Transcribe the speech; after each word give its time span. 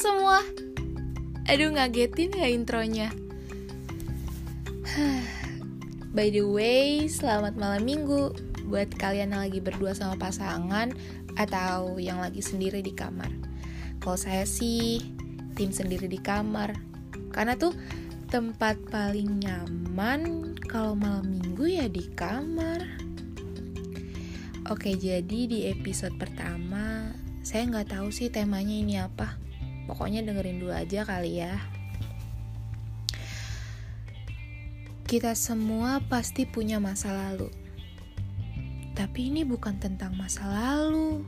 semua. 0.00 0.40
Aduh 1.44 1.76
ngagetin 1.76 2.32
ya 2.32 2.48
intronya. 2.48 3.12
By 6.16 6.32
the 6.32 6.40
way, 6.40 7.04
selamat 7.04 7.60
malam 7.60 7.84
minggu. 7.84 8.32
Buat 8.64 8.96
kalian 8.96 9.36
yang 9.36 9.44
lagi 9.44 9.58
berdua 9.58 9.98
sama 9.98 10.14
pasangan 10.14 10.94
Atau 11.34 12.00
yang 12.00 12.22
lagi 12.22 12.40
sendiri 12.40 12.80
di 12.80 12.96
kamar. 12.96 13.28
Kalau 14.00 14.16
saya 14.16 14.48
sih 14.48 15.04
tim 15.52 15.68
sendiri 15.68 16.08
di 16.08 16.16
kamar. 16.16 16.72
Karena 17.28 17.60
tuh 17.60 17.76
tempat 18.32 18.80
paling 18.88 19.44
nyaman 19.44 20.54
kalau 20.64 20.96
malam 20.96 21.28
minggu 21.28 21.76
ya 21.76 21.92
di 21.92 22.08
kamar. 22.16 22.88
Oke 24.72 24.96
jadi 24.96 25.44
di 25.44 25.68
episode 25.68 26.16
pertama 26.16 27.12
saya 27.44 27.68
nggak 27.68 28.00
tahu 28.00 28.08
sih 28.08 28.32
temanya 28.32 28.76
ini 28.76 28.96
apa 28.96 29.49
pokoknya 29.90 30.22
dengerin 30.22 30.62
dulu 30.62 30.70
aja 30.70 31.02
kali 31.02 31.42
ya. 31.42 31.58
Kita 35.02 35.34
semua 35.34 35.98
pasti 36.06 36.46
punya 36.46 36.78
masa 36.78 37.10
lalu. 37.10 37.50
Tapi 38.94 39.34
ini 39.34 39.42
bukan 39.42 39.82
tentang 39.82 40.14
masa 40.14 40.46
lalu. 40.46 41.26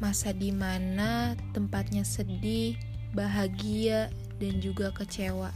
Masa 0.00 0.32
di 0.32 0.48
mana 0.48 1.36
tempatnya 1.52 2.08
sedih 2.08 2.80
bahagia 3.12 4.08
dan 4.40 4.56
juga 4.64 4.88
kecewa. 4.96 5.52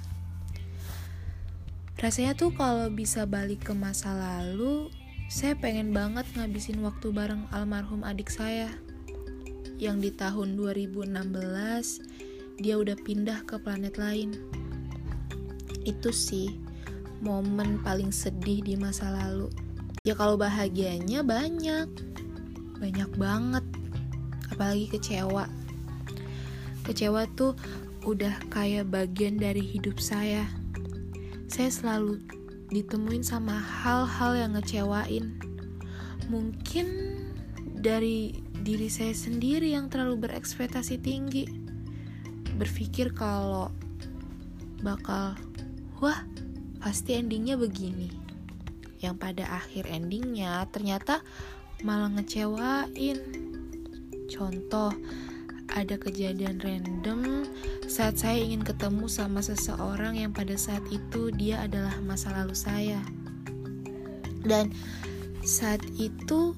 Rasanya 1.97 2.37
tuh 2.37 2.53
kalau 2.53 2.93
bisa 2.93 3.25
balik 3.25 3.65
ke 3.65 3.73
masa 3.73 4.13
lalu 4.13 4.93
saya 5.33 5.57
pengen 5.57 5.97
banget 5.97 6.29
ngabisin 6.37 6.85
waktu 6.85 7.09
bareng 7.09 7.49
almarhum 7.57 8.05
adik 8.05 8.29
saya 8.29 8.69
yang 9.83 9.99
di 9.99 10.15
tahun 10.15 10.55
2016 10.55 11.11
dia 12.63 12.79
udah 12.79 12.95
pindah 13.03 13.43
ke 13.43 13.59
planet 13.59 13.99
lain. 13.99 14.39
Itu 15.83 16.15
sih 16.15 16.55
momen 17.19 17.83
paling 17.83 18.15
sedih 18.15 18.63
di 18.63 18.79
masa 18.79 19.11
lalu. 19.11 19.51
Ya 20.07 20.15
kalau 20.15 20.39
bahagianya 20.39 21.27
banyak. 21.27 21.91
Banyak 22.79 23.11
banget. 23.19 23.67
Apalagi 24.55 24.87
kecewa. 24.95 25.51
Kecewa 26.87 27.27
tuh 27.35 27.59
udah 28.07 28.39
kayak 28.55 28.87
bagian 28.87 29.35
dari 29.35 29.67
hidup 29.67 29.99
saya. 29.99 30.47
Saya 31.51 31.75
selalu 31.75 32.23
ditemuin 32.71 33.27
sama 33.27 33.59
hal-hal 33.59 34.39
yang 34.39 34.55
ngecewain. 34.55 35.35
Mungkin 36.31 36.87
dari 37.83 38.31
diri 38.63 38.87
saya 38.87 39.11
sendiri 39.11 39.75
yang 39.75 39.91
terlalu 39.91 40.31
berekspektasi 40.31 41.03
tinggi. 41.03 41.51
Berpikir 42.57 43.11
kalau 43.11 43.75
bakal, 44.81 45.35
wah, 45.99 46.23
pasti 46.79 47.19
endingnya 47.19 47.59
begini. 47.59 48.11
Yang 49.03 49.15
pada 49.19 49.45
akhir 49.59 49.91
endingnya 49.91 50.63
ternyata 50.71 51.27
malah 51.83 52.09
ngecewain. 52.15 53.19
Contoh, 54.31 54.95
ada 55.73 55.97
kejadian 55.99 56.63
random 56.63 57.49
saat 57.91 58.21
saya 58.21 58.39
ingin 58.39 58.63
ketemu 58.63 59.11
sama 59.11 59.43
seseorang 59.43 60.21
yang 60.21 60.31
pada 60.31 60.55
saat 60.55 60.85
itu 60.93 61.35
dia 61.35 61.67
adalah 61.67 61.99
masa 62.05 62.31
lalu 62.33 62.55
saya. 62.55 63.01
Dan 64.43 64.71
saat 65.43 65.83
itu 65.99 66.55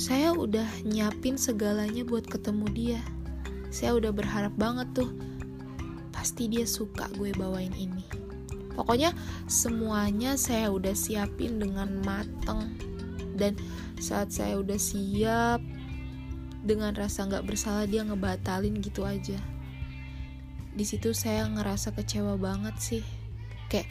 saya 0.00 0.32
udah 0.32 0.64
nyiapin 0.88 1.36
segalanya 1.36 2.00
buat 2.08 2.24
ketemu 2.24 2.66
dia. 2.72 3.00
Saya 3.68 4.00
udah 4.00 4.16
berharap 4.16 4.56
banget 4.56 4.88
tuh 4.96 5.12
pasti 6.08 6.48
dia 6.48 6.64
suka 6.64 7.12
gue 7.20 7.36
bawain 7.36 7.76
ini. 7.76 8.08
Pokoknya 8.72 9.12
semuanya 9.44 10.40
saya 10.40 10.72
udah 10.72 10.96
siapin 10.96 11.60
dengan 11.60 12.00
mateng 12.00 12.72
dan 13.36 13.60
saat 14.00 14.32
saya 14.32 14.56
udah 14.56 14.80
siap 14.80 15.60
dengan 16.64 16.96
rasa 16.96 17.28
nggak 17.28 17.44
bersalah 17.44 17.84
dia 17.84 18.00
ngebatalin 18.00 18.80
gitu 18.80 19.04
aja 19.04 19.36
di 20.70 20.84
situ 20.86 21.10
saya 21.16 21.48
ngerasa 21.50 21.96
kecewa 21.96 22.36
banget 22.36 22.76
sih 22.78 23.04
kayak 23.72 23.88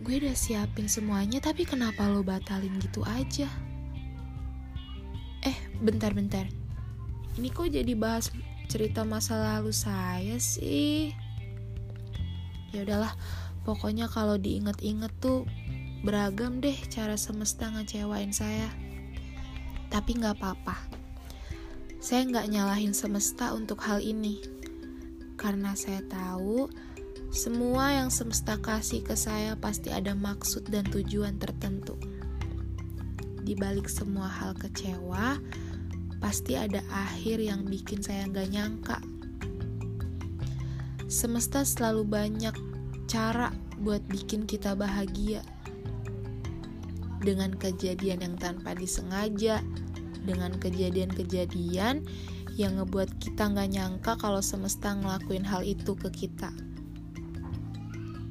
gue 0.00 0.14
udah 0.22 0.36
siapin 0.36 0.86
semuanya 0.86 1.42
tapi 1.42 1.66
kenapa 1.66 2.06
lo 2.08 2.22
batalin 2.22 2.72
gitu 2.78 3.02
aja 3.04 3.48
bentar-bentar 5.80 6.46
ini 7.38 7.48
kok 7.48 7.70
jadi 7.70 7.94
bahas 7.94 8.28
cerita 8.66 9.06
masa 9.06 9.38
lalu 9.38 9.70
saya 9.70 10.36
sih? 10.42 11.14
Ya 12.74 12.82
udahlah 12.82 13.14
pokoknya 13.62 14.10
kalau 14.10 14.34
diinget-inget 14.34 15.10
tuh 15.22 15.46
beragam 16.02 16.58
deh 16.58 16.74
cara 16.90 17.14
semesta 17.14 17.70
ngecewain 17.70 18.34
saya. 18.34 18.68
Tapi 19.90 20.20
nggak 20.20 20.38
apa-apa. 20.38 20.76
Saya 22.02 22.26
nggak 22.26 22.50
nyalahin 22.50 22.94
semesta 22.96 23.52
untuk 23.52 23.84
hal 23.84 24.00
ini, 24.00 24.40
karena 25.36 25.76
saya 25.76 26.00
tahu 26.06 26.70
semua 27.30 27.94
yang 27.94 28.08
semesta 28.08 28.58
kasih 28.58 29.04
ke 29.04 29.14
saya 29.14 29.54
pasti 29.54 29.92
ada 29.92 30.16
maksud 30.16 30.66
dan 30.68 30.84
tujuan 30.88 31.36
tertentu. 31.38 31.94
Di 33.44 33.52
balik 33.58 33.90
semua 33.90 34.30
hal 34.30 34.56
kecewa, 34.56 35.36
pasti 36.20 36.54
ada 36.54 36.84
akhir 36.92 37.40
yang 37.40 37.64
bikin 37.64 38.04
saya 38.04 38.28
nggak 38.28 38.48
nyangka. 38.52 38.98
Semesta 41.10 41.66
selalu 41.66 42.06
banyak 42.06 42.54
cara 43.10 43.50
buat 43.80 44.04
bikin 44.06 44.46
kita 44.46 44.78
bahagia. 44.78 45.42
Dengan 47.20 47.52
kejadian 47.56 48.22
yang 48.22 48.36
tanpa 48.38 48.76
disengaja, 48.76 49.64
dengan 50.22 50.54
kejadian-kejadian 50.60 52.04
yang 52.54 52.72
ngebuat 52.76 53.16
kita 53.18 53.50
nggak 53.50 53.72
nyangka 53.72 54.12
kalau 54.20 54.44
semesta 54.44 54.92
ngelakuin 54.92 55.44
hal 55.44 55.64
itu 55.64 55.96
ke 55.96 56.08
kita. 56.12 56.52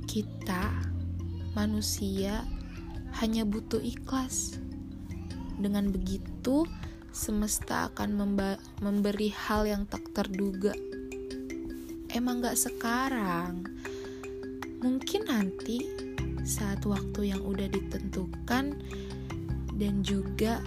Kita, 0.05 0.73
manusia, 1.57 2.45
hanya 3.17 3.45
butuh 3.45 3.81
ikhlas. 3.81 4.61
Dengan 5.59 5.91
begitu, 5.91 6.65
semesta 7.09 7.89
akan 7.93 8.37
memberi 8.79 9.29
hal 9.33 9.65
yang 9.65 9.83
tak 9.89 10.05
terduga. 10.13 10.73
Emang 12.09 12.41
gak 12.41 12.57
sekarang, 12.57 13.65
mungkin 14.81 15.29
nanti 15.29 15.85
saat 16.41 16.81
waktu 16.87 17.29
yang 17.29 17.45
udah 17.45 17.69
ditentukan 17.69 18.73
dan 19.77 19.93
juga 20.01 20.63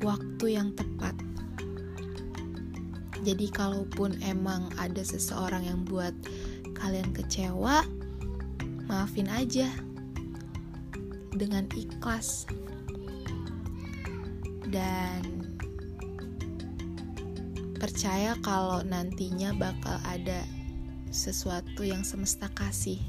waktu 0.00 0.56
yang 0.56 0.72
tepat. 0.72 1.12
Jadi 3.26 3.50
kalaupun 3.50 4.16
emang 4.24 4.72
ada 4.78 5.02
seseorang 5.04 5.66
yang 5.66 5.84
buat 5.84 6.14
kalian 6.78 7.10
kecewa, 7.12 7.82
maafin 8.88 9.28
aja 9.28 9.68
dengan 11.34 11.68
ikhlas. 11.76 12.48
Dan 14.68 15.37
percaya 17.78 18.34
kalau 18.42 18.82
nantinya 18.82 19.54
bakal 19.54 19.96
ada 20.04 20.42
sesuatu 21.08 21.86
yang 21.86 22.04
semesta 22.04 22.50
kasih. 22.52 23.00